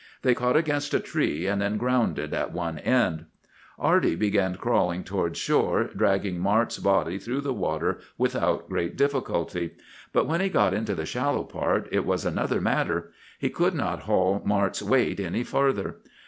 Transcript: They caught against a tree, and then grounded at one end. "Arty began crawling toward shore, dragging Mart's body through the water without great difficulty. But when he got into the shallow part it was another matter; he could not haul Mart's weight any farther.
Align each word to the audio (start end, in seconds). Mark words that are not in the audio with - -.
They 0.23 0.33
caught 0.33 0.55
against 0.57 0.95
a 0.95 0.99
tree, 0.99 1.45
and 1.45 1.61
then 1.61 1.77
grounded 1.77 2.33
at 2.33 2.51
one 2.51 2.79
end. 2.79 3.25
"Arty 3.77 4.15
began 4.15 4.55
crawling 4.55 5.03
toward 5.03 5.37
shore, 5.37 5.91
dragging 5.95 6.39
Mart's 6.39 6.79
body 6.79 7.19
through 7.19 7.41
the 7.41 7.53
water 7.53 7.99
without 8.17 8.67
great 8.67 8.95
difficulty. 8.97 9.75
But 10.11 10.25
when 10.25 10.41
he 10.41 10.49
got 10.49 10.73
into 10.73 10.95
the 10.95 11.05
shallow 11.05 11.43
part 11.43 11.87
it 11.91 12.03
was 12.03 12.25
another 12.25 12.59
matter; 12.59 13.11
he 13.37 13.51
could 13.51 13.75
not 13.75 13.99
haul 14.09 14.41
Mart's 14.43 14.81
weight 14.81 15.19
any 15.19 15.43
farther. 15.43 15.97